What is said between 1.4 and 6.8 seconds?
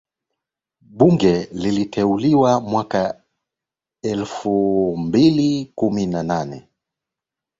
liliteuliwa mwaka elfu mbili kumi na nne